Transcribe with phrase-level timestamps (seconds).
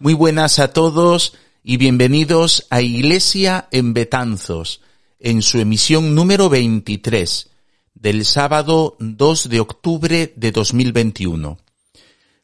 [0.00, 4.80] Muy buenas a todos y bienvenidos a Iglesia en Betanzos,
[5.18, 7.50] en su emisión número 23
[7.94, 11.58] del sábado 2 de octubre de 2021.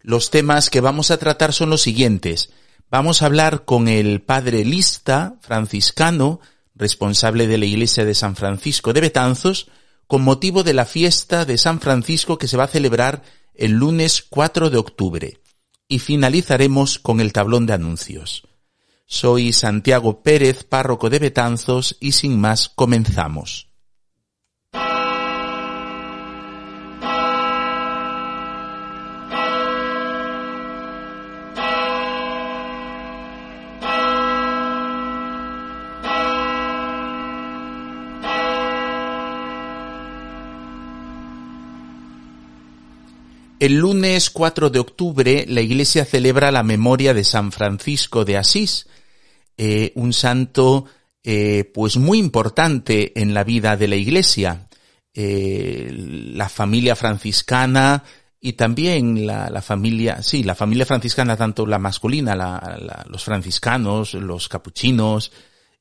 [0.00, 2.50] Los temas que vamos a tratar son los siguientes.
[2.90, 6.40] Vamos a hablar con el padre Lista, franciscano,
[6.74, 9.68] responsable de la Iglesia de San Francisco de Betanzos,
[10.08, 13.22] con motivo de la fiesta de San Francisco que se va a celebrar
[13.54, 15.43] el lunes 4 de octubre
[15.88, 18.46] y finalizaremos con el tablón de anuncios.
[19.06, 23.73] Soy Santiago Pérez, párroco de Betanzos, y sin más comenzamos.
[43.60, 48.88] El lunes 4 de octubre la Iglesia celebra la memoria de San Francisco de Asís,
[49.56, 50.86] eh, un santo
[51.22, 54.68] eh, pues muy importante en la vida de la Iglesia.
[55.14, 58.02] Eh, la familia franciscana
[58.40, 62.34] y también la, familia, sí, la familia franciscana, tanto la masculina,
[63.08, 65.30] los franciscanos, los capuchinos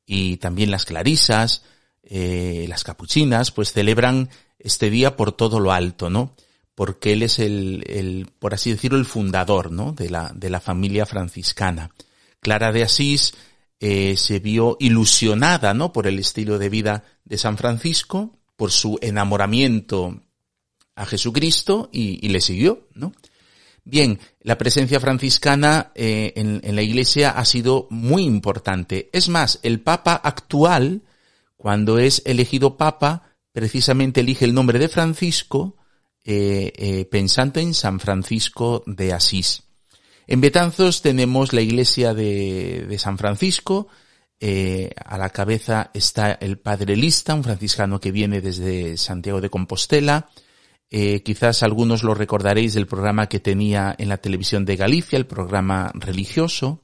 [0.06, 1.64] y también las clarisas,
[2.04, 6.36] las capuchinas, pues celebran este día por todo lo alto, ¿no?
[6.76, 9.92] Porque él es el, el, por así decirlo, el fundador, ¿no?
[9.92, 11.92] De la, de la familia franciscana.
[12.40, 13.34] Clara de Asís
[13.80, 15.94] eh, se vio ilusionada, ¿no?
[15.94, 20.22] Por el estilo de vida de San Francisco, por su enamoramiento
[20.96, 23.14] a Jesucristo y, y le siguió, ¿no?
[23.86, 29.10] Bien, la presencia franciscana eh, en, en, la Iglesia ha sido muy importante.
[29.12, 31.02] Es más, el Papa actual,
[31.58, 35.76] cuando es elegido Papa, precisamente elige el nombre de Francisco
[36.26, 39.64] eh, eh, pensando en San Francisco de Asís.
[40.26, 43.88] En Betanzos tenemos la iglesia de, de San Francisco,
[44.40, 49.50] eh, a la cabeza está el padre Lista, un franciscano que viene desde Santiago de
[49.50, 50.30] Compostela.
[51.24, 55.92] Quizás algunos lo recordaréis del programa que tenía en la televisión de Galicia, el programa
[55.96, 56.84] religioso.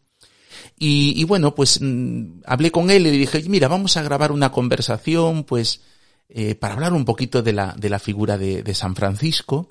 [0.78, 4.32] Y, y bueno, pues mm, hablé con él y le dije, mira, vamos a grabar
[4.32, 5.82] una conversación, pues,
[6.30, 9.70] eh, para hablar un poquito de la, de la figura de, de San Francisco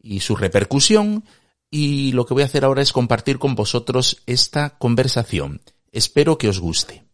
[0.00, 1.24] y su repercusión.
[1.68, 5.60] Y lo que voy a hacer ahora es compartir con vosotros esta conversación.
[5.90, 7.04] Espero que os guste.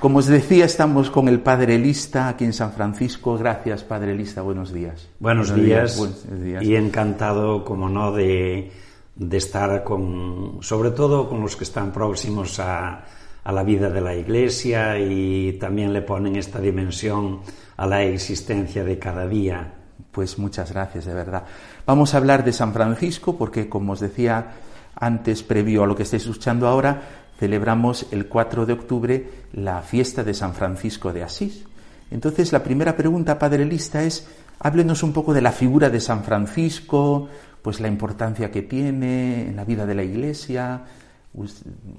[0.00, 3.36] Como os decía, estamos con el Padre Lista aquí en San Francisco.
[3.36, 4.42] Gracias, Padre Lista.
[4.42, 5.08] Buenos días.
[5.18, 6.62] Buenos, días, buenos días.
[6.62, 8.70] Y encantado, como no, de,
[9.16, 13.04] de estar con, sobre todo con los que están próximos a,
[13.48, 17.40] a la vida de la Iglesia y también le ponen esta dimensión
[17.78, 19.72] a la existencia de cada día.
[20.10, 21.44] Pues muchas gracias, de verdad.
[21.86, 24.48] Vamos a hablar de San Francisco porque, como os decía
[24.94, 27.00] antes, previo a lo que estáis escuchando ahora,
[27.38, 31.64] celebramos el 4 de octubre la fiesta de San Francisco de Asís.
[32.10, 34.28] Entonces, la primera pregunta, Padre Lista, es,
[34.58, 37.30] háblenos un poco de la figura de San Francisco,
[37.62, 40.82] pues la importancia que tiene en la vida de la Iglesia,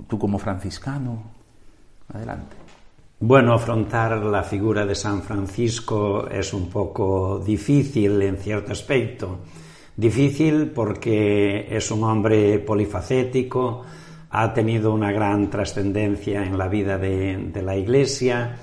[0.07, 1.38] tú como franciscano.
[2.13, 2.55] Adelante.
[3.21, 9.39] Bueno, afrontar la figura de San Francisco es un poco difícil en cierto aspecto.
[9.95, 13.83] Difícil porque es un hombre polifacético,
[14.29, 18.55] ha tenido una gran trascendencia en la vida de, la Iglesia,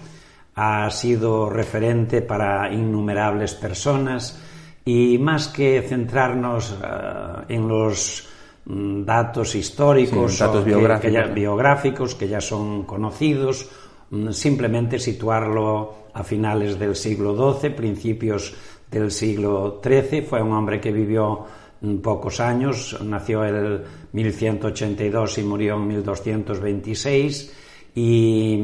[0.55, 4.43] ha sido referente para innumerables personas
[4.84, 8.27] y más que centrarnos uh, en los
[8.66, 11.00] datos históricos, sí, datos biográficos.
[11.00, 13.69] Que, que ya, biográficos que ya son conocidos,
[14.10, 18.54] mm, simplemente situarlo a finales del siglo XII, principios
[18.91, 20.22] del siglo XIII.
[20.22, 21.44] Fue un hombre que vivió
[21.81, 23.82] mm, pocos años, nació en
[24.12, 27.53] 1182 y murió en 1226.
[27.98, 28.60] Y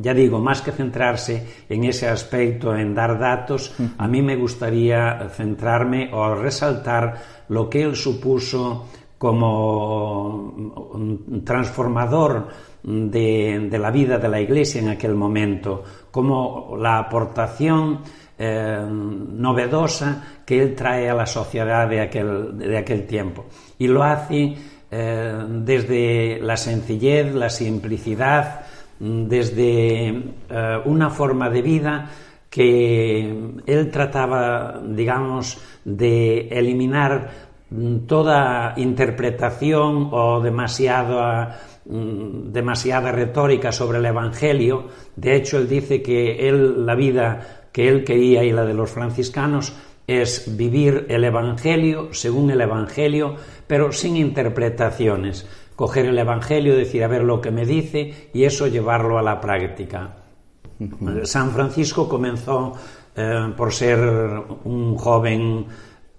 [0.00, 5.28] ya digo, más que centrarse en ese aspecto, en dar datos, a mí me gustaría
[5.30, 8.88] centrarme o resaltar lo que él supuso
[9.22, 10.52] como
[10.94, 12.48] un transformador
[12.82, 18.00] de, la vida de la Iglesia en aquel momento, como la aportación
[18.36, 23.44] eh, novedosa que él trae a la sociedad de aquel, de aquel tiempo.
[23.78, 24.56] Y lo hace
[24.90, 28.62] eh, desde la sencillez, la simplicidad,
[28.98, 32.10] desde eh, una forma de vida
[32.50, 33.30] que
[33.66, 37.51] él trataba, digamos, de eliminar
[38.06, 44.88] toda interpretación o demasiada, mm, demasiada retórica sobre el Evangelio.
[45.16, 48.90] De hecho, él dice que él, la vida que él quería y la de los
[48.90, 49.72] franciscanos
[50.06, 53.36] es vivir el Evangelio según el Evangelio,
[53.66, 55.46] pero sin interpretaciones.
[55.76, 59.40] Coger el Evangelio, decir, a ver lo que me dice y eso llevarlo a la
[59.40, 60.16] práctica.
[61.24, 62.74] San Francisco comenzó
[63.14, 63.98] eh, por ser
[64.64, 65.66] un joven mm,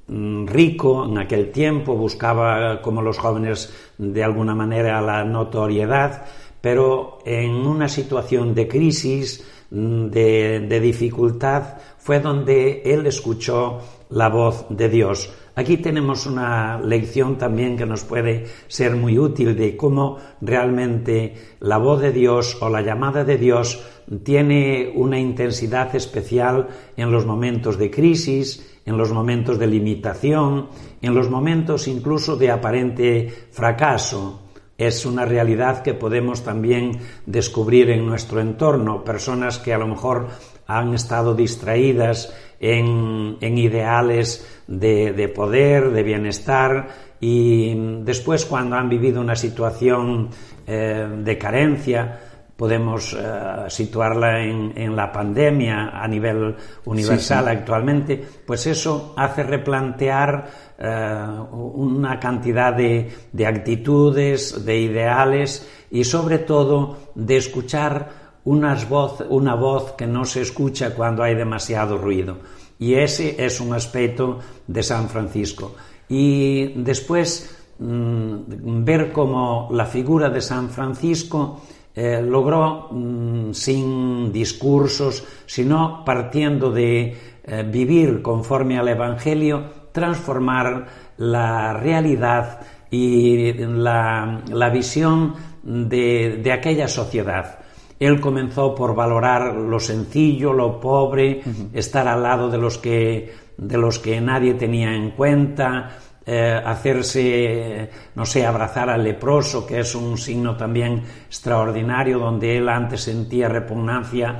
[0.08, 6.26] rico en aquel tiempo, buscaba, como los jóvenes, de alguna manera la notoriedad,
[6.62, 13.80] pero en una situación de crisis, mm, de, dificultad, fue donde él escuchó
[14.10, 15.30] la voz de Dios.
[15.56, 21.78] Aquí tenemos una lección también que nos puede ser muy útil de cómo realmente la
[21.78, 23.86] voz de Dios o la llamada de Dios
[24.24, 30.70] tiene una intensidad especial en los momentos de crisis, en los momentos de limitación,
[31.02, 34.40] en los momentos incluso de aparente fracaso.
[34.76, 40.30] Es una realidad que podemos también descubrir en nuestro entorno, personas que a lo mejor
[40.66, 46.88] han estado distraídas en, ideales de, poder, de bienestar,
[47.20, 50.30] y después cuando han vivido una situación
[50.66, 52.20] eh, de carencia,
[52.56, 56.56] podemos uh, situarla en, en, la pandemia a nivel
[56.86, 57.58] universal sí, sí.
[57.58, 60.48] actualmente, pues eso hace replantear
[60.80, 69.24] uh, una cantidad de, de, actitudes, de ideales y sobre todo de escuchar unas voz,
[69.30, 72.38] una voz que no se escucha cuando hay demasiado ruido.
[72.80, 75.76] Y ese es un aspecto de San Francisco.
[76.10, 81.62] Y después mmm, ver cómo la figura de San Francisco
[81.96, 90.88] eh, logró, mm, sin discursos, sino partiendo de eh, vivir conforme al Evangelio, transformar
[91.18, 97.60] la realidad y la, la visión de, de, aquella sociedad.
[98.06, 101.70] Él comenzó por valorar lo sencillo, lo pobre, uh -huh.
[101.74, 105.92] estar al lado de los que de los que nadie tenía en cuenta,
[106.26, 112.70] eh, hacerse, no sé, abrazar al leproso, que es un signo también extraordinario, donde él
[112.70, 114.40] antes sentía repugnancia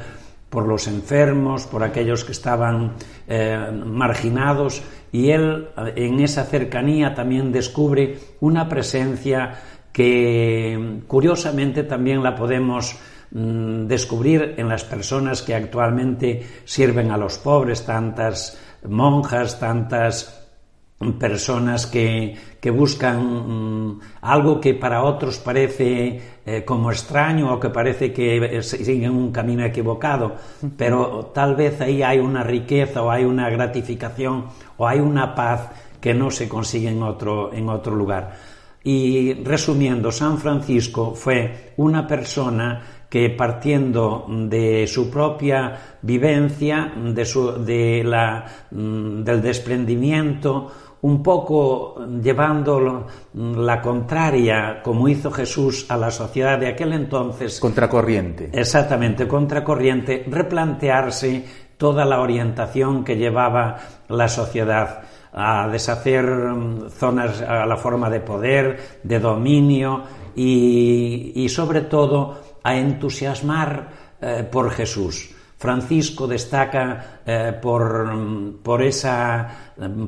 [0.50, 2.94] por los enfermos, por aquellos que estaban
[3.28, 4.82] eh, marginados,
[5.12, 9.54] y él en esa cercanía también descubre una presencia
[9.92, 12.96] que curiosamente también la podemos
[13.34, 18.58] mm, descubrir en las personas que actualmente sirven a los pobres, tantas
[18.88, 20.44] monjas, tantas
[21.12, 27.70] personas que, que buscan mm, algo que para otros parece eh, como extraño o que
[27.70, 30.36] parece que siguen un camino equivocado,
[30.78, 34.46] pero tal vez ahí hay una riqueza o hay una gratificación
[34.78, 35.70] o hay una paz
[36.00, 38.36] que no se consigue otro, en otro lugar.
[38.84, 47.64] Y resumiendo, San Francisco fue una persona que partiendo de su propia vivencia, de su,
[47.64, 50.72] de la, mm, del desprendimiento,
[51.02, 53.06] un poco llevando
[53.36, 57.60] la contraria, como hizo Jesús a la sociedad de aquel entonces.
[57.60, 58.50] Contracorriente.
[58.52, 61.46] Exactamente, contracorriente, replantearse
[61.78, 63.78] toda la orientación que llevaba
[64.10, 70.02] la sociedad a deshacer mm, zonas a la forma de poder, de dominio
[70.36, 73.90] y, y sobre todo a entusiasmar
[74.22, 75.30] eh, por Jesús.
[75.58, 79.48] Francisco destaca eh, por, por, esa,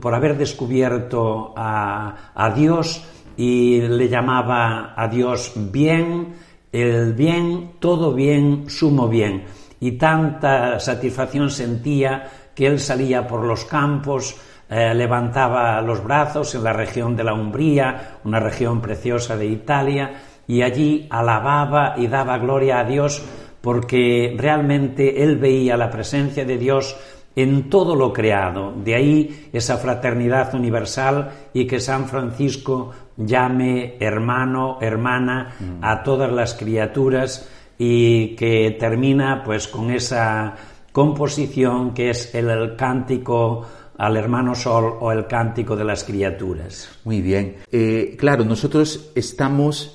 [0.01, 3.03] por haber descubierto a, a, Dios
[3.37, 6.35] y le llamaba a Dios bien,
[6.71, 9.45] el bien, todo bien, sumo bien.
[9.79, 14.35] Y tanta satisfacción sentía que él salía por los campos,
[14.67, 20.11] eh, levantaba los brazos en la región de la Umbría, una región preciosa de Italia,
[20.47, 23.23] y allí alababa y daba gloria a Dios
[23.61, 26.95] porque realmente él veía la presencia de Dios
[27.35, 28.73] en todo lo creado.
[28.83, 36.53] De ahí esa fraternidad universal y que San Francisco llame hermano, hermana a todas las
[36.53, 40.55] criaturas y que termina pues con esa
[40.91, 43.65] composición que es el, cántico
[43.97, 46.99] al hermano sol o el cántico de las criaturas.
[47.03, 47.57] Muy bien.
[47.71, 49.94] Eh, claro, nosotros estamos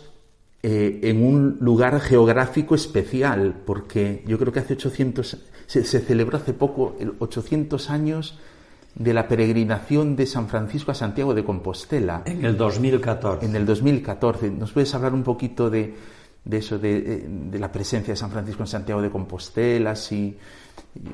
[0.62, 6.36] eh, en un lugar geográfico especial, porque yo creo que hace 800, se, se, celebró
[6.36, 8.38] hace poco, 800 años
[8.94, 12.22] de la peregrinación de San Francisco a Santiago de Compostela.
[12.26, 13.46] En el 2014.
[13.46, 14.50] En el 2014.
[14.50, 15.94] ¿Nos puedes hablar un poquito de,
[16.44, 19.94] de eso, de, de, la presencia de San Francisco en Santiago de Compostela?
[19.94, 20.36] Si,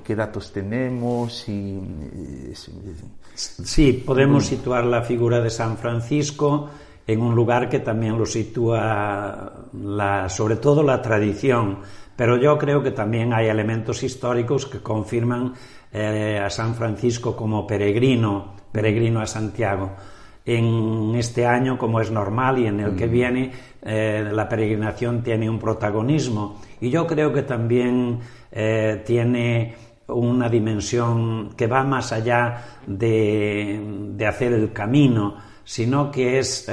[0.03, 1.49] ¿Qué datos tenemos?
[1.49, 1.79] Y,
[3.35, 6.71] sí, podemos situar la figura de San Francisco
[7.07, 11.79] en un lugar que también lo sitúa la, sobre todo la tradición,
[12.17, 15.53] pero yo creo que también hay elementos históricos que confirman
[15.93, 19.93] eh, a San Francisco como peregrino, peregrino a Santiago.
[20.45, 25.51] En este año, como es normal, y en el que viene, eh, la peregrinación tiene
[25.51, 26.61] un protagonismo.
[26.81, 28.21] Y yo creo que también
[28.53, 29.75] eh, tiene
[30.09, 36.71] una dimensión que va más allá de, de hacer el camino, sino que es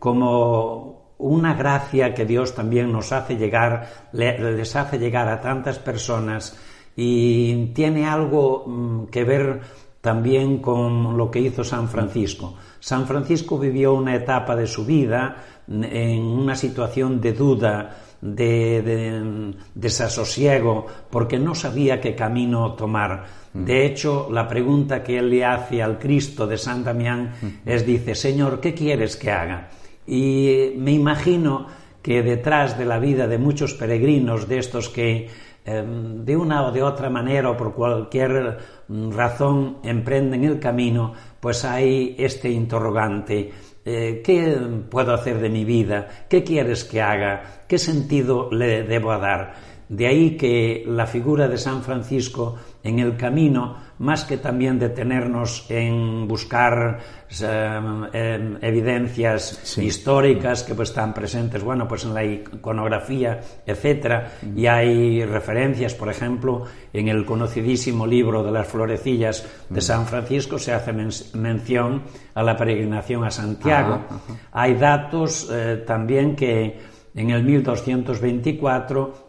[0.00, 6.58] como una gracia que Dios también nos hace llegar, les hace llegar a tantas personas
[6.96, 9.60] y tiene algo mm, que ver
[10.00, 12.54] también con lo que hizo San Francisco.
[12.80, 15.36] San Francisco vivió una etapa de su vida
[15.68, 23.46] en una situación de duda, de, mm, desasosiego, porque no sabía qué camino tomar.
[23.52, 27.32] De hecho, la pregunta que él le hace al Cristo de San Damián
[27.64, 29.70] es, dice, Señor, ¿qué quieres que haga?
[30.06, 31.66] Y me imagino
[32.02, 35.28] que detrás de la vida de muchos peregrinos, de estos que
[35.66, 38.56] Em, de una o de otra manera o por cualquier
[38.86, 43.50] mm, razón emprenden el camino, pues hay este interrogante.
[43.88, 44.58] Eh, ¿Qué
[44.90, 46.08] puedo hacer de mi vida?
[46.28, 47.62] ¿Qué quieres que haga?
[47.68, 49.54] ¿Qué sentido le debo dar?
[49.88, 55.66] De ahí que la figura de San Francisco en el camino, más que también detenernos
[55.70, 56.98] en buscar
[57.40, 57.80] eh,
[58.12, 65.24] em, evidencias históricas que pues, están presentes, bueno, pues en la iconografía, etcétera, y hay
[65.24, 70.92] referencias, por ejemplo, en el conocidísimo libro de las florecillas de San Francisco se hace
[70.92, 72.02] mención
[72.34, 74.00] a la peregrinación a Santiago.
[74.52, 76.78] Hay datos eh, también que
[77.14, 79.25] en el 1224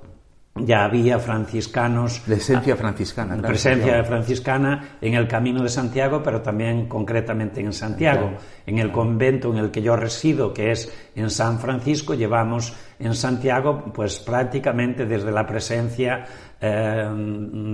[0.60, 2.20] ya había franciscanos.
[2.20, 3.38] Presencia franciscana.
[3.42, 8.32] presencia franciscana en el Camino de Santiago, pero también concretamente en Santiago.
[8.66, 13.14] En el convento en el que yo resido, que es en San Francisco, llevamos en
[13.14, 16.26] Santiago, pues prácticamente desde la presencia
[16.60, 17.10] eh,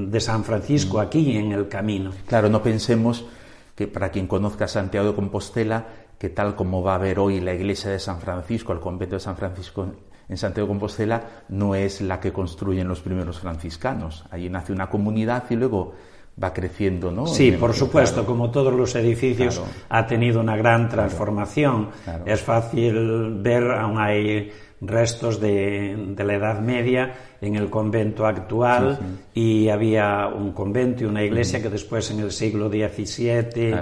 [0.08, 1.02] de San Francisco mm.
[1.02, 2.12] aquí en el camino.
[2.28, 3.26] Claro, no pensemos
[3.76, 5.86] que para quien conozca Santiago de Compostela,
[6.18, 9.20] que tal como va a ver hoy la iglesia de San Francisco, el convento de
[9.20, 9.88] San Francisco
[10.30, 14.26] en Santiago de Compostela no es la que construyen los primeros franciscanos.
[14.32, 15.94] Allí nace una comunidad y luego
[16.42, 17.28] va creciendo, ¿no?
[17.28, 21.90] Sí, por supuesto, como todos los edificios, ha tenido una gran transformación.
[22.26, 24.52] Es fácil ver, aún hay
[24.82, 29.00] restos de, la Edad Media en el convento actual
[29.34, 33.76] y había un convento y una iglesia que después en el siglo XVII,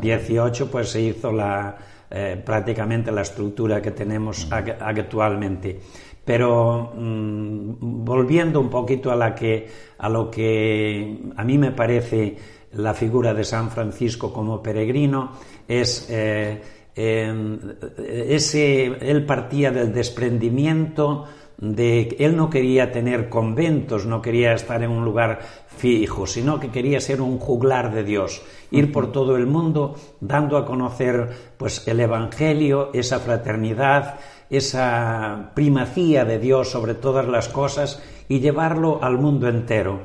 [0.00, 1.76] XVIII, pues se hizo la,
[2.10, 5.78] eh, prácticamente la estructura que tenemos actualmente.
[6.24, 9.66] Pero mm, volviendo un poquito a, la que,
[9.98, 12.36] a lo que a mí me parece
[12.72, 15.32] la figura de San Francisco como peregrino,
[15.66, 16.60] es eh,
[16.94, 21.26] ese, él partía del desprendimiento
[21.58, 25.40] de él no quería tener conventos, no quería estar en un lugar
[25.76, 30.56] fijo, sino que quería ser un juglar de Dios, ir por todo el mundo dando
[30.56, 38.02] a conocer pues el evangelio, esa fraternidad, esa primacía de Dios sobre todas las cosas
[38.28, 40.00] y llevarlo al mundo entero.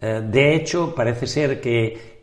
[0.00, 2.14] Eh, de hecho, parece ser que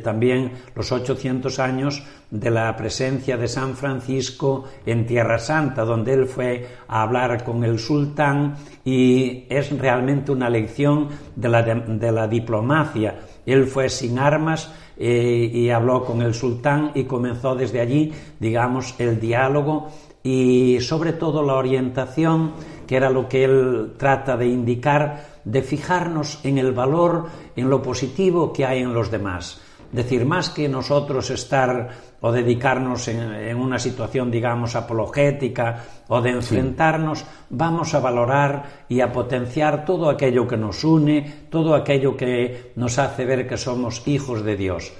[0.04, 6.26] también los 800 años de la presencia de San Francisco en Tierra Santa, donde él
[6.26, 12.28] fue a hablar con el sultán y es realmente una lección de la, de, la
[12.28, 13.20] diplomacia.
[13.46, 18.96] Él fue sin armas eh, y habló con el sultán y comenzó desde allí, digamos,
[18.98, 19.90] el diálogo
[20.24, 22.54] y sobre todo la orientación,
[22.88, 27.82] que era lo que él trata de indicar, de fijarnos en el valor, en lo
[27.82, 29.62] positivo que hay en los demás.
[29.92, 31.90] Es decir, más que nosotros estar
[32.22, 39.12] o dedicarnos en, una situación, digamos, apologética o de enfrentarnos, vamos a valorar y a
[39.12, 44.46] potenciar todo aquello que nos une, todo aquello que nos hace ver que somos hijos
[44.46, 44.94] de Dios.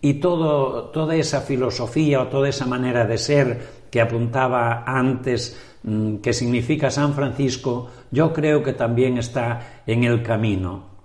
[0.00, 6.16] Y todo, toda esa filosofía o toda esa manera de ser que apuntaba antes, mm,
[6.16, 10.96] que significa San Francisco, yo creo que también está en el camino.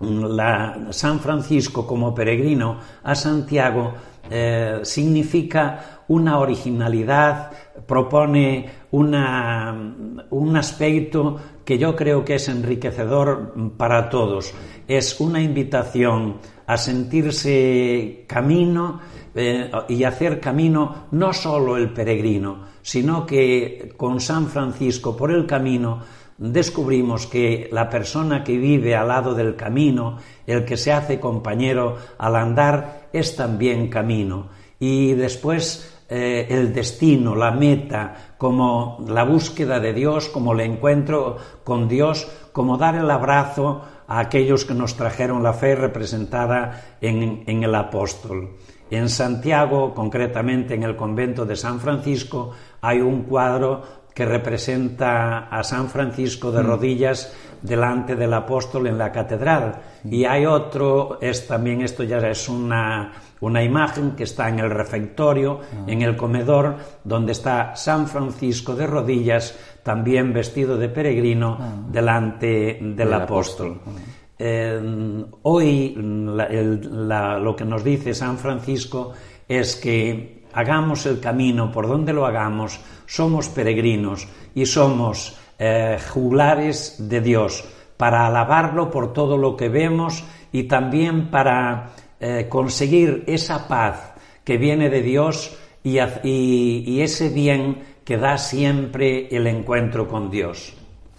[0.00, 3.94] La, San Francisco como peregrino a Santiago
[4.28, 7.50] eh, significa una originalidad,
[7.86, 9.94] propone una,
[10.30, 14.54] un aspecto que yo creo que es enriquecedor para todos.
[14.86, 16.36] Es una invitación
[16.66, 19.00] a sentirse camino
[19.34, 25.44] eh, y hacer camino no solo el peregrino, sino que con San Francisco por el
[25.46, 26.00] camino
[26.38, 31.96] descubrimos que la persona que vive al lado del camino, el que se hace compañero
[32.18, 34.48] al andar, es también camino.
[34.78, 41.36] Y después eh, el destino, la meta, como la búsqueda de Dios, como el encuentro
[41.64, 47.42] con Dios, como dar el abrazo a aquellos que nos trajeron la fe representada en,
[47.46, 48.56] en el apóstol.
[48.88, 55.62] En Santiago, concretamente en el convento de San Francisco, hay un cuadro que representa a
[55.62, 56.66] San Francisco de mm.
[56.66, 59.74] rodillas delante del apóstol en la catedral.
[60.04, 64.70] Y hay otro, es también esto ya es una una imagen que está en el
[64.70, 65.84] refectorio, ah.
[65.86, 71.74] en el comedor, donde está San Francisco de rodillas, también vestido de peregrino, ah.
[71.90, 73.80] delante del apóstol.
[73.86, 73.90] Ah.
[74.38, 79.12] Eh, hoy lo que nos dice San Francisco
[79.48, 86.96] es que hagamos el camino por donde lo hagamos, somos peregrinos y somos eh, juglares
[86.98, 87.62] de Dios
[87.98, 94.56] para alabarlo por todo lo que vemos y también para eh, conseguir esa paz que
[94.56, 100.74] viene de Dios y, y, ese bien que da siempre el encuentro con Dios.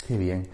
[0.07, 0.47] Qué bien.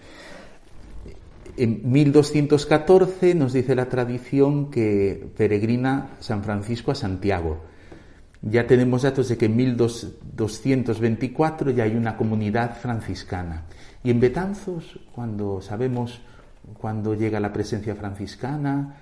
[1.56, 7.73] En 1214 nos dice la tradición que peregrina San Francisco a Santiago.
[8.46, 13.62] Ya tenemos datos de que en 1224 ya hay una comunidad franciscana.
[14.02, 16.20] Y en Betanzos, cuando sabemos
[16.78, 18.96] cuando llega la presencia franciscana,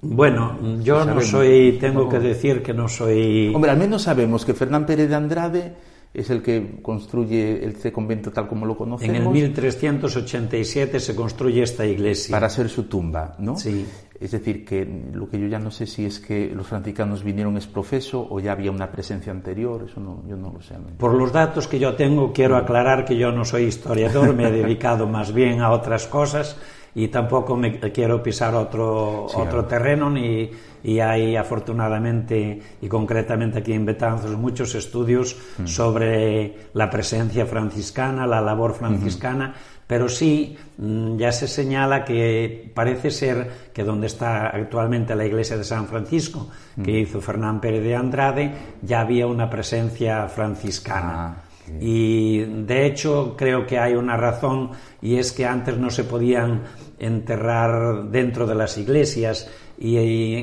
[0.00, 3.52] bueno, yo no soy, tengo que decir que no soy...
[3.54, 5.74] Hombre, al menos sabemos que Fernán Pérez de Andrade
[6.12, 9.16] es el que construye este convento tal como lo conocemos.
[9.16, 12.34] En el 1387 se construye esta iglesia.
[12.34, 13.56] Para ser su tumba, ¿no?
[13.56, 13.86] Sí.
[14.18, 17.56] Es decir, que lo que yo ya no sé si es que los franciscanos vinieron
[17.56, 20.74] es profeso o ya había una presencia anterior, eso no, yo no lo sé.
[20.98, 24.50] Por los datos que yo tengo, quiero aclarar que yo no soy historiador, me he
[24.62, 26.56] dedicado más bien a otras cosas
[26.94, 30.50] y tampoco me quiero pisar otro, otro terreno ni,
[30.82, 35.66] y hay afortunadamente y concretamente aquí en Betanzos muchos estudios mm.
[35.66, 39.54] sobre la presencia franciscana, la labor franciscana,
[39.86, 45.56] pero sí mm, ya se señala que parece ser que donde está actualmente la iglesia
[45.56, 46.48] de San Francisco,
[46.82, 46.96] que mm.
[46.96, 51.26] hizo Fernán Pérez de Andrade, ya había una presencia franciscana.
[51.26, 51.42] Ah.
[51.80, 54.70] Y de hecho creo que hay una razón
[55.02, 56.62] y es que antes no se podían
[56.98, 59.96] enterrar dentro de las iglesias y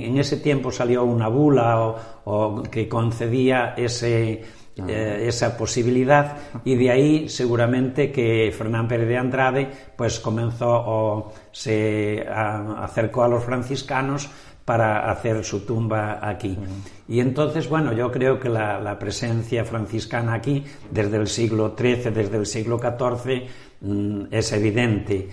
[0.06, 4.43] en ese tiempo salió una bula o, que concedía ese,
[4.80, 4.86] ah.
[4.88, 11.34] eh, esa posibilidad y de ahí seguramente que Fernán Pérez de Andrade pues comenzó o
[11.52, 14.30] se acercó a los franciscanos
[14.66, 16.58] para hacer su tumba aquí.
[17.08, 22.38] Y entonces, bueno, yo creo que la, presencia franciscana aquí, desde el siglo XIII, desde
[22.38, 23.44] el siglo XIV,
[23.82, 25.28] mm, es evidente.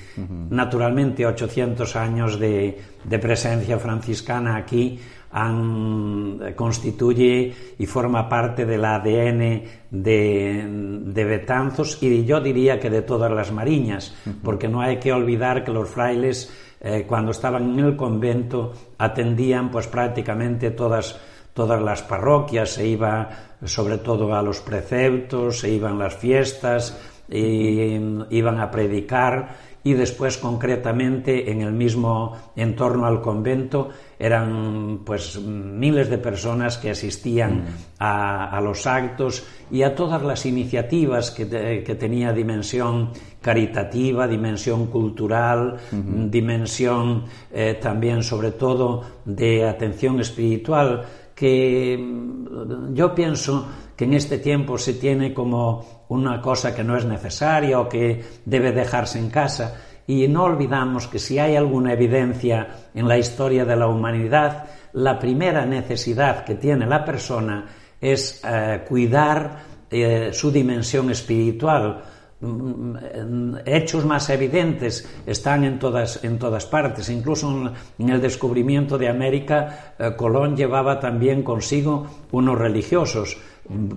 [0.50, 2.76] Naturalmente, 800 años de,
[3.20, 4.98] presencia franciscana aquí
[5.30, 10.66] han, constituye y forma parte del ADN de,
[11.04, 15.64] de, Betanzos y yo diría que de todas las mariñas, porque no hay que olvidar
[15.64, 21.20] que los frailes eh, cuando estaban en el convento atendían pues prácticamente todas
[21.52, 23.28] todas las parroquias, se iba
[23.64, 31.50] sobre todo a los preceptos, se iban las fiestas, iban a predicar y después concretamente
[31.50, 33.88] en el mismo entorno al convento
[34.18, 37.66] eran pues miles de personas que asistían mm.
[38.00, 47.24] a, los actos y a todas las iniciativas que, tenía dimensión caritativa, dimensión cultural, dimensión
[47.50, 53.66] eh, también sobre todo de atención espiritual que mm, yo pienso
[54.00, 58.24] que en este tiempo se tiene como una cosa que no es necesaria o que
[58.46, 63.66] debe dejarse en casa y no olvidamos que si hay alguna evidencia en la historia
[63.66, 67.66] de la humanidad, la primera necesidad que tiene la persona
[68.00, 69.58] es eh, cuidar
[69.90, 72.02] eh, su dimensión espiritual.
[72.40, 77.10] Mm, hechos más evidentes están en todas, en todas partes.
[77.10, 83.36] Incluso en, el descubrimiento de América, eh, Colón llevaba también consigo unos religiosos,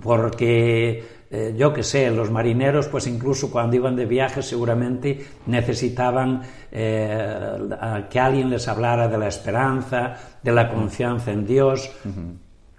[0.02, 6.42] porque eh, yo que sé, los marineros, pues incluso cuando iban de viaje seguramente necesitaban
[6.70, 7.58] eh,
[8.08, 11.90] que alguien les hablara de la esperanza, de la confianza en Dios.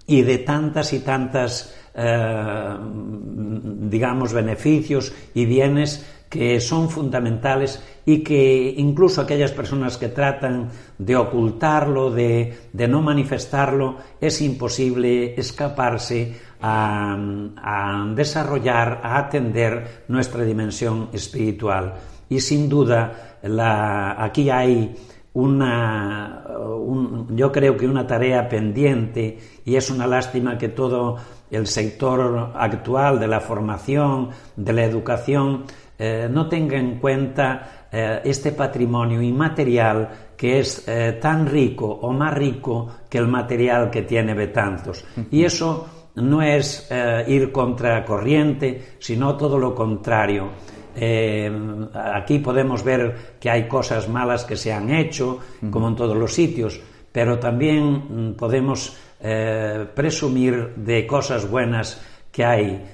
[0.08, 6.04] Y de tantas y tantas eh, digamos, beneficios y bienes
[6.36, 10.68] que son fundamentales y que incluso aquellas personas que tratan
[10.98, 21.08] de ocultarlo, de, de no manifestarlo, es imposible escaparse a, desarrollar, a atender nuestra dimensión
[21.12, 21.94] espiritual.
[22.28, 24.94] Y sin duda, la, aquí hay
[25.32, 31.16] una, un, yo creo que una tarea pendiente y es una lástima que todo
[31.50, 35.64] el sector actual de la formación, de la educación,
[35.98, 42.12] eh, no tenga en cuenta eh, este patrimonio inmaterial que es eh, tan rico o
[42.12, 45.04] más rico que el material que tiene Betanzos.
[45.30, 46.90] Y eso no es
[47.26, 50.50] ir contra corriente, sino todo lo contrario.
[50.98, 51.50] Eh,
[51.94, 56.32] aquí podemos ver que hay cosas malas que se han hecho, como en todos los
[56.32, 56.80] sitios,
[57.12, 62.00] pero también mm, podemos eh, presumir de cosas buenas
[62.32, 62.84] que hay.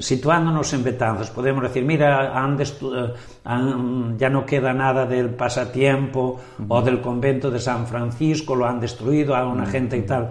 [0.00, 3.14] Situándonos en Betanzos, podemos decir, mira, han eh,
[3.44, 6.66] han, ya no queda nada del pasatiempo uh -huh.
[6.68, 9.70] o del convento de San Francisco, lo han destruido a una uh -huh.
[9.70, 10.30] gente y tal.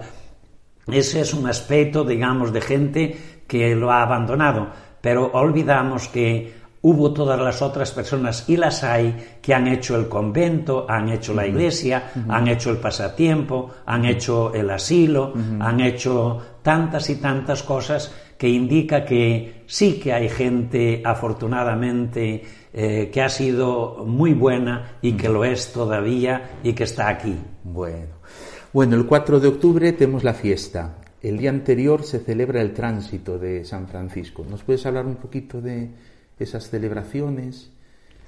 [0.88, 4.68] Ese es un aspecto, digamos, de gente que lo ha abandonado,
[5.02, 10.10] pero olvidamos que hubo todas las otras personas y las hay que han hecho el
[10.10, 12.36] convento, han hecho la iglesia, uh -huh.
[12.36, 18.48] han hecho el pasatiempo, han hecho el asilo, han hecho tantas y tantas cosas que
[18.48, 25.30] indica que sí que hay gente, afortunadamente, eh, que ha sido muy buena y que
[25.30, 27.36] lo es todavía y que está aquí.
[27.64, 28.18] Bueno.
[28.72, 30.98] Bueno, el 4 de octubre tenemos la fiesta.
[31.22, 34.46] El día anterior se celebra el tránsito de San Francisco.
[34.48, 35.90] ¿Nos puedes hablar un poquito de
[36.38, 37.72] esas celebraciones?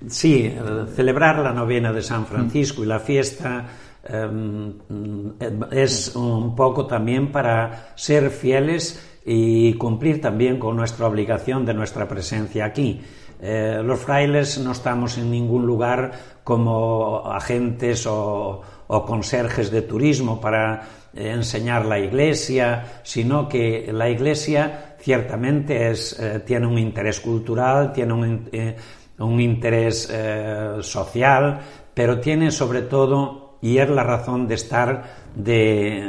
[0.08, 0.52] Sí,
[0.96, 3.68] celebrar la novena de San Francisco y la fiesta
[4.04, 4.72] eh,
[5.72, 12.08] es un poco también para ser fieles y cumplir también con nuestra obligación de nuestra
[12.08, 13.00] presencia aquí.
[13.40, 16.12] Eh, los frailes no estamos en ningún lugar
[16.44, 20.82] como agentes o, conserjes de turismo para
[21.14, 27.94] eh, enseñar la iglesia, sino que la iglesia ciertamente es, eh, tiene un interés cultural,
[27.94, 28.50] tiene un,
[29.20, 30.12] un interés
[30.82, 31.60] social,
[31.94, 35.04] pero tiene sobre todo, y es la razón de estar,
[35.36, 36.04] de,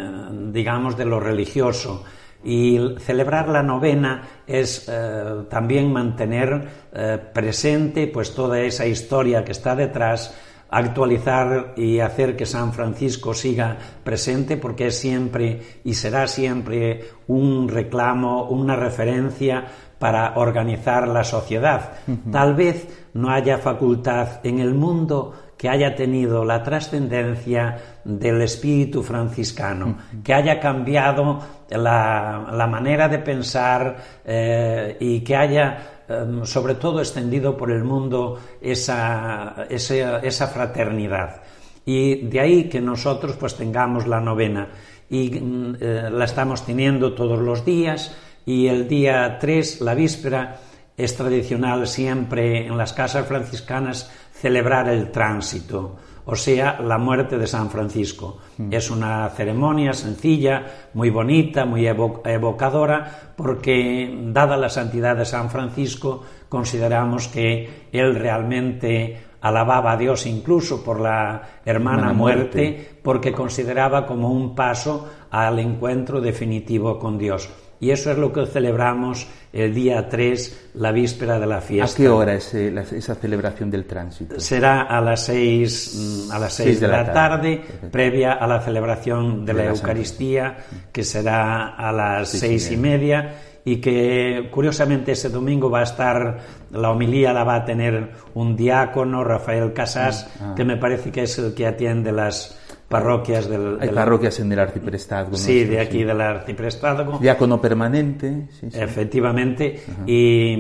[0.53, 2.03] digamos, de lo religioso.
[2.43, 9.53] Y celebrar la novena es eh, también mantener eh, presente pues toda esa historia que
[9.53, 10.35] está detrás,
[10.71, 17.69] actualizar y hacer que San Francisco siga presente porque es siempre y será siempre un
[17.69, 19.67] reclamo, una referencia
[19.99, 21.91] para organizar la sociedad.
[22.07, 22.31] Uh -huh.
[22.33, 29.03] Tal vez no haya facultad en el mundo que haya tenido la trascendencia del espíritu
[29.03, 30.23] franciscano, uh -huh.
[30.23, 37.57] que haya cambiado la, manera de pensar eh, y que haya Em, sobre todo extendido
[37.57, 41.41] por el mundo esa, esa, esa, fraternidad.
[41.87, 44.71] Y de ahí que nosotros pues tengamos la novena
[45.09, 50.59] y mm, eh, la estamos teniendo todos los días y el día 3, la víspera,
[50.97, 57.47] es tradicional siempre en las casas franciscanas celebrar el tránsito o sea, la muerte de
[57.47, 58.39] San Francisco.
[58.59, 58.73] Mm.
[58.73, 65.51] Es una ceremonia sencilla, muy bonita, muy evo evocadora, porque dada la santidad de San
[65.51, 73.33] Francisco, consideramos que él realmente alababa a Dios incluso por la hermana muerte, muerte, porque
[73.33, 77.49] consideraba como un paso al encuentro definitivo con Dios.
[77.81, 81.93] Y eso es lo que celebramos el día 3, la víspera de la fiesta.
[81.93, 84.39] ¿A qué hora es eh, la, esa celebración del tránsito?
[84.39, 88.47] Será a las 6, mm, a las 6 de, de, la tarde, tarde previa a
[88.47, 90.59] la celebración de, de la, la, Eucaristía,
[90.93, 95.81] que será a las sí, seis sí, y media y que curiosamente ese domingo va
[95.81, 96.39] a estar,
[96.71, 100.55] la homilía la va a tener un diácono, Rafael Casas, ah.
[100.57, 102.60] que me parece que es el que atiende las
[102.91, 103.79] parroquias del...
[103.81, 103.95] Hay del...
[103.95, 105.37] parroquias en el arciprestazgo.
[105.37, 106.05] Sí, de aquí sí.
[106.05, 107.19] del arciprestazgo.
[107.21, 108.49] Diácono permanente.
[108.51, 108.81] Sí, sí.
[108.81, 109.81] Efectivamente.
[110.07, 110.57] Y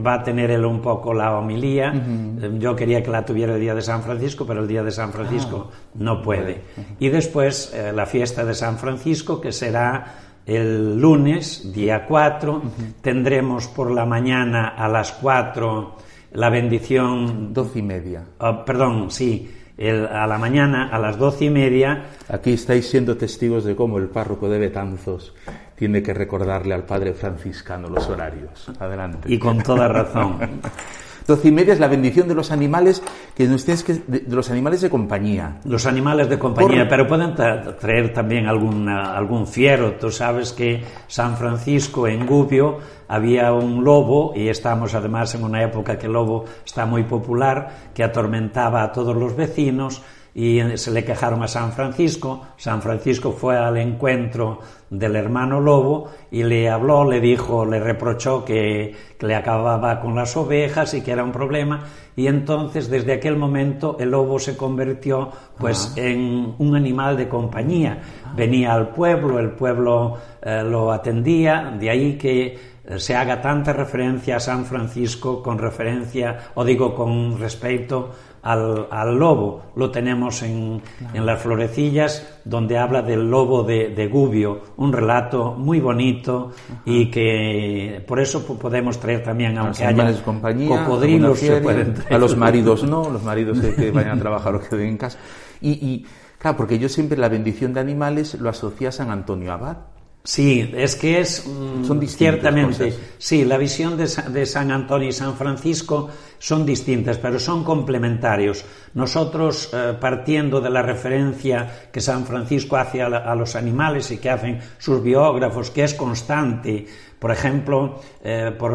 [0.00, 1.92] va a tener él un poco la homilía.
[1.92, 2.58] Uh -huh.
[2.60, 5.12] Yo quería que la tuviera el día de San Francisco, pero el día de San
[5.12, 5.76] Francisco ah.
[5.96, 6.52] no puede.
[6.52, 6.96] Uh -huh.
[7.00, 10.04] Y después eh, la fiesta de San Francisco, que será
[10.46, 12.62] el lunes, día 4.
[13.00, 15.96] Tendremos por la mañana a las 4
[16.34, 17.52] la bendición...
[17.52, 18.22] Doce y media.
[18.38, 19.50] Oh, perdón, sí
[19.88, 22.04] el, a la mañana, a las doce y media.
[22.28, 25.34] Aquí estáis siendo testigos de cómo el párroco de Betanzos
[25.76, 28.68] tiene que recordarle al padre franciscano los horarios.
[28.78, 29.32] Adelante.
[29.32, 30.38] Y con toda razón.
[31.26, 33.02] Doce y media es la bendición de los animales
[33.34, 35.60] que nos tienes que de, de los animales de compañía.
[35.64, 36.88] Los animales de compañía, Por...
[36.88, 39.94] pero pueden tra traer también alguna, algún fiero.
[39.94, 45.62] Tú sabes que San Francisco en Gubbio había un lobo y estamos además en una
[45.62, 50.02] época que el lobo está muy popular, que atormentaba a todos los vecinos
[50.34, 52.42] y se le quejaron a San Francisco.
[52.56, 58.44] San Francisco fue al encuentro del hermano lobo y le habló, le dijo, le reprochó
[58.44, 61.84] que, que, le acababa con las ovejas y que era un problema.
[62.16, 68.02] Y entonces, desde aquel momento, el lobo se convirtió pues en un animal de compañía.
[68.34, 74.36] Venía al pueblo, el pueblo eh, lo atendía, de ahí que se haga tanta referencia
[74.36, 78.10] a San Francisco con referencia, o digo con respecto
[78.42, 79.62] al, al, lobo.
[79.76, 81.14] Lo tenemos en, claro.
[81.16, 86.82] en, las florecillas, donde habla del lobo de, de Gubbio, un relato muy bonito Ajá.
[86.84, 92.14] y que por eso podemos traer también, aunque haya compañía, cocodrilos, se pueden traer.
[92.14, 95.18] A los maridos no, los maridos que, vayan a trabajar o que queden en casa.
[95.60, 96.06] Y, y,
[96.38, 99.91] claro, porque yo siempre la bendición de animales lo asocia a San Antonio Abad.
[100.24, 103.00] Sí, es que es mm, son ciertamente, cosas.
[103.18, 108.64] sí, la visión de, de, San Antonio y San Francisco son distintas, pero son complementarios.
[108.94, 114.12] Nosotros, eh, partiendo de la referencia que San Francisco hace a, la, a, los animales
[114.12, 116.86] y que hacen sus biógrafos, que es constante,
[117.18, 118.72] por ejemplo, eh, por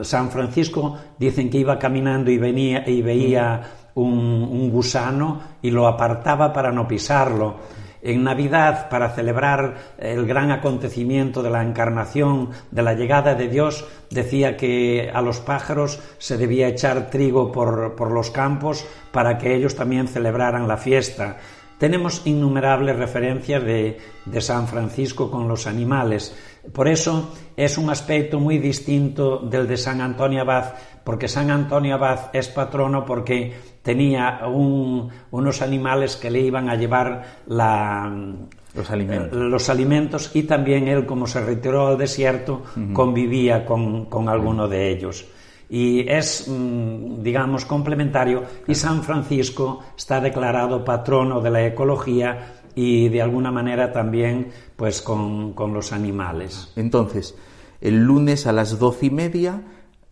[0.00, 3.62] uh, San Francisco dicen que iba caminando y, venía, y veía
[3.94, 7.56] un, un gusano y lo apartaba para no pisarlo
[8.06, 13.84] en Navidad, para celebrar el gran acontecimiento de la encarnación, de la llegada de Dios,
[14.10, 19.56] decía que a los pájaros se debía echar trigo por, por los campos para que
[19.56, 21.38] ellos también celebraran la fiesta.
[21.78, 26.34] Tenemos innumerables referencias de, de, San Francisco con los animales.
[26.72, 30.74] Por eso es un aspecto muy distinto del de San Antonio Abad,
[31.04, 36.74] porque San Antonio Abad es patrono porque tenía un, unos animales que le iban a
[36.74, 38.12] llevar la,
[38.74, 39.32] los alimentos.
[39.32, 42.92] los alimentos y también él, como se retiró al desierto, uh -huh.
[42.92, 45.26] convivía con, con alguno de ellos
[45.68, 53.08] y es, mm, digamos, complementario y San Francisco está declarado patrono de la ecología y
[53.08, 56.72] de alguna manera también pues con, con los animales.
[56.76, 57.34] Entonces,
[57.80, 59.62] el lunes a las doce y media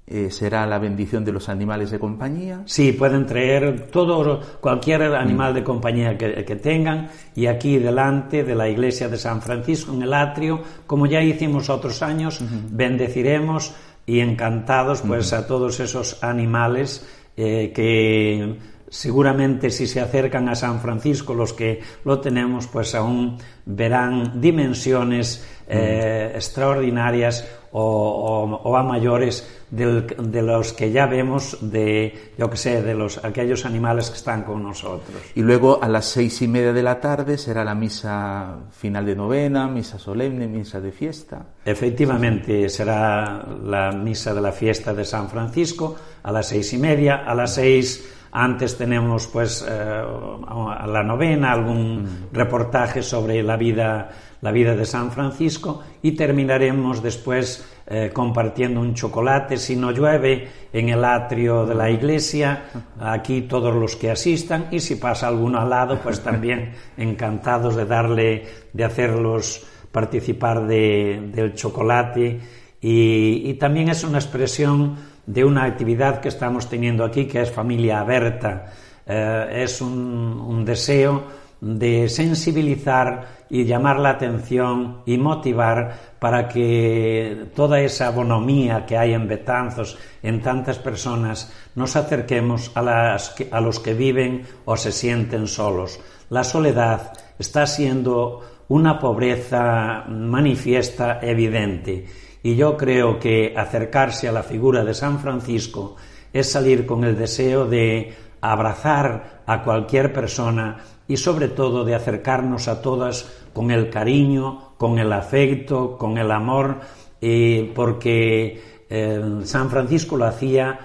[0.07, 2.63] eh, será la bendición de los animales de compañía.
[2.65, 5.55] Sí, pueden traer todo, cualquier animal mm.
[5.55, 10.03] de compañía que, que, tengan y aquí delante de la iglesia de San Francisco, en
[10.03, 12.63] el atrio, como ya hicimos otros años, uh -huh.
[12.71, 13.75] bendeciremos
[14.07, 15.39] y encantados pues uh -huh.
[15.39, 18.57] a todos esos animales eh, que
[18.95, 25.45] seguramente si se acercan a San Francisco los que lo tenemos pues aún verán dimensiones
[25.67, 26.37] eh, -huh.
[26.37, 32.57] extraordinarias o, o, o, a mayores del, de los que ya vemos de yo que
[32.57, 36.47] sé de los aquellos animales que están con nosotros y luego a las seis y
[36.47, 41.47] media de la tarde será la misa final de novena misa solemne misa de fiesta
[41.65, 47.25] efectivamente será la misa de la fiesta de San Francisco a las seis y media
[47.27, 52.09] a las seis antes tenemos pues eh, la novena algún mm.
[52.33, 54.11] reportaje sobre la vida
[54.45, 60.49] la vida de San Francisco y terminaremos después eh, compartiendo un chocolate si no llueve
[60.71, 62.65] en el atrio de la iglesia,
[63.01, 67.87] aquí todos los que asistan y si pasa alguno al lado, pues también encantados de
[67.87, 72.39] darle, de hacerlos participar de, del chocolate
[72.83, 77.51] y, y también es una expresión de una actividad que estamos teniendo aquí que es
[77.51, 78.73] familia abierta,
[79.07, 81.23] eh, es un, deseo
[81.61, 89.13] de sensibilizar y llamar la atención y motivar para que toda esa bonomía que hay
[89.13, 94.93] en Betanzos, en tantas personas, nos acerquemos a, las, a los que viven o se
[94.93, 96.01] sienten solos.
[96.31, 102.07] La soledad está siendo una pobreza manifiesta, evidente,
[102.45, 105.97] y yo creo que acercarse a la figura de San Francisco
[106.31, 110.77] es salir con el deseo de abrazar a cualquier persona
[111.09, 116.31] y sobre todo de acercarnos a todas con el cariño, con el afecto, con el
[116.31, 116.81] amor,
[117.23, 120.79] eh, porque eh, San Francisco lo hacía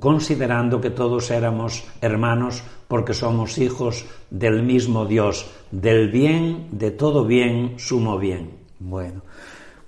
[0.00, 7.24] considerando que todos éramos hermanos porque somos hijos del mismo Dios, del bien, de todo
[7.24, 8.50] bien, sumo bien.
[8.80, 9.22] Bueno,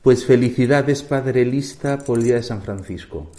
[0.03, 3.31] pues felicidades Padre Lista por el Día de San Francisco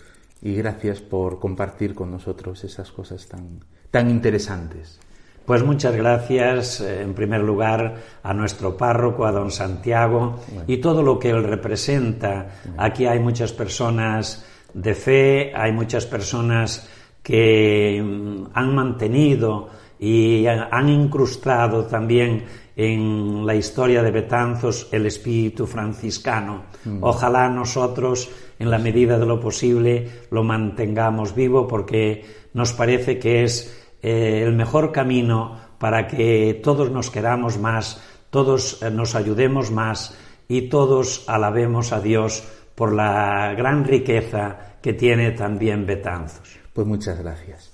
[0.41, 3.59] y gracias por compartir con nosotros esas cosas tan,
[3.91, 4.99] tan interesantes.
[5.45, 10.65] Pues muchas gracias, eh, en primer lugar, a nuestro párroco, a don Santiago, bueno.
[10.67, 12.61] y todo lo que él representa.
[12.77, 16.87] Aquí hay muchas personas de fe, hay muchas personas
[17.23, 19.69] que mm, han mantenido
[19.99, 26.63] y han incrustado también en la historia de Betanzos el espíritu franciscano.
[26.85, 26.99] Mm.
[27.03, 33.43] Ojalá nosotros, en la medida de lo posible, lo mantengamos vivo porque nos parece que
[33.43, 39.71] es eh, el mejor camino para que todos nos queramos más, todos eh, nos ayudemos
[39.71, 42.43] más y todos alabemos a Dios
[42.75, 46.57] por la gran riqueza que tiene también Betanzos.
[46.71, 47.73] Pues muchas gracias.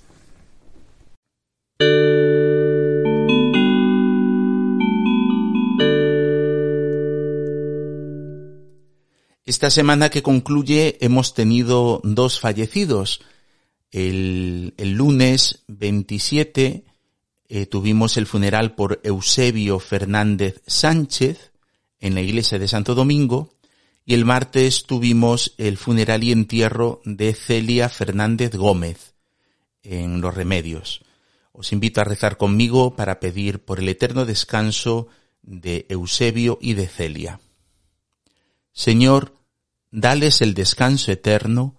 [9.56, 13.22] Esta semana que concluye hemos tenido dos fallecidos.
[13.90, 16.84] El, lunes 27
[17.48, 21.52] eh, tuvimos el funeral por Eusebio Fernández Sánchez
[22.00, 23.54] en la iglesia de Santo Domingo
[24.04, 29.14] y el martes tuvimos el funeral y entierro de Celia Fernández Gómez
[29.82, 31.00] en Los Remedios.
[31.52, 35.08] Os invito a rezar conmigo para pedir por el eterno descanso
[35.40, 37.40] de Eusebio y de Celia.
[38.74, 39.35] Señor,
[39.90, 41.76] dales el descanso eterno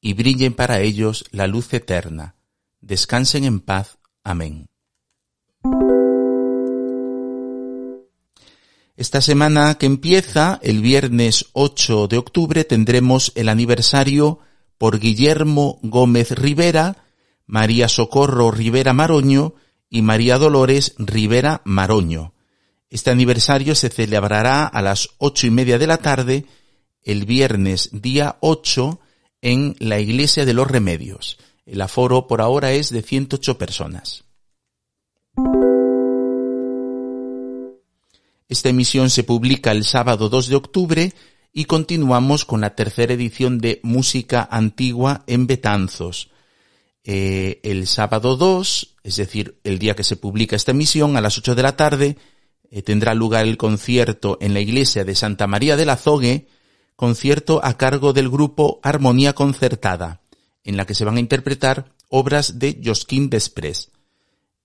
[0.00, 2.36] y brillen para ellos la luz eterna.
[2.80, 3.98] Descansen en paz.
[4.24, 4.68] Amén.
[8.96, 14.40] Esta semana que empieza, el viernes 8 de octubre, tendremos el aniversario
[14.76, 17.04] por Guillermo Gómez Rivera,
[17.46, 19.54] María Socorro Rivera Maroño
[19.88, 22.34] y María Dolores Rivera Maroño.
[22.90, 26.46] Este aniversario se celebrará a las ocho y media de la tarde
[27.04, 29.00] el viernes día 8
[29.42, 31.38] en la Iglesia de los Remedios.
[31.66, 34.24] El aforo por ahora es de 108 personas.
[38.48, 41.12] Esta emisión se publica el sábado 2 de octubre
[41.52, 46.30] y continuamos con la tercera edición de Música Antigua en Betanzos.
[47.04, 51.38] Eh, el sábado 2, es decir, el día que se publica esta emisión, a las
[51.38, 52.16] 8 de la tarde,
[52.70, 56.46] eh, tendrá lugar el concierto en la iglesia de Santa María de la Zogue,
[57.00, 60.20] concierto a cargo del grupo Armonía Concertada,
[60.62, 63.90] en la que se van a interpretar obras de Josquin Desprez.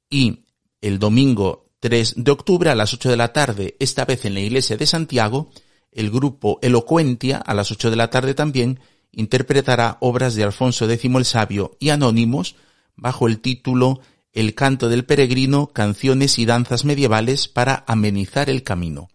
[0.10, 0.44] Y
[0.82, 4.42] el domingo 3 de octubre a las 8 de la tarde, esta vez en la
[4.42, 5.50] iglesia de Santiago,
[5.94, 8.82] el grupo Elocuentia, a las 8 de la tarde también,
[9.14, 12.58] interpretará obras de Alfonso X el Sabio y Anónimos
[12.98, 14.02] bajo el título
[14.34, 19.08] El canto del peregrino, canciones y danzas medievales para amenizar el camino.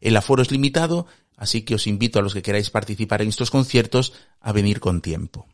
[0.00, 3.50] El aforo es limitado, así que os invito a los que queráis participar en estos
[3.50, 5.48] conciertos a venir con tiempo.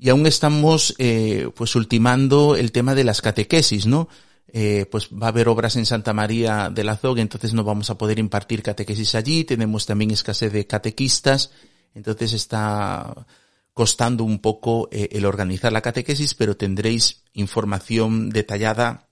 [0.00, 4.08] y aún estamos eh, pues ultimando el tema de las catequesis, ¿no?
[4.48, 7.90] Eh, pues va a haber obras en Santa María de la Zogue, entonces no vamos
[7.90, 11.52] a poder impartir catequesis allí, tenemos también escasez de catequistas,
[11.94, 13.26] entonces está
[13.74, 19.10] costando un poco eh, el organizar la catequesis, pero tendréis información detallada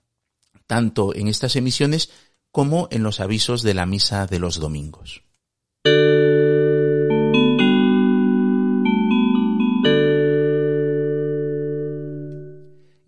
[0.65, 2.09] tanto en estas emisiones
[2.51, 5.23] como en los avisos de la misa de los domingos.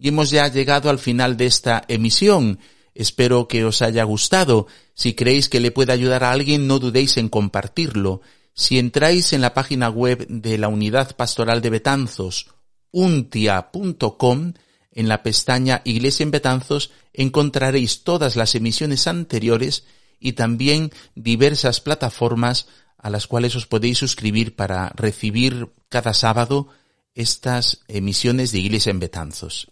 [0.01, 2.59] Y hemos ya llegado al final de esta emisión.
[2.95, 4.65] Espero que os haya gustado.
[4.95, 8.21] Si creéis que le puede ayudar a alguien, no dudéis en compartirlo.
[8.53, 12.47] Si entráis en la página web de la Unidad Pastoral de Betanzos,
[12.91, 14.53] untia.com,
[14.91, 19.85] en la pestaña Iglesia en Betanzos encontraréis todas las emisiones anteriores
[20.19, 26.67] y también diversas plataformas a las cuales os podéis suscribir para recibir cada sábado
[27.15, 29.71] estas emisiones de Iglesia en Betanzos.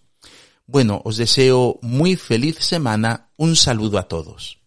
[0.66, 3.30] Bueno, os deseo muy feliz semana.
[3.38, 4.59] Un saludo a todos.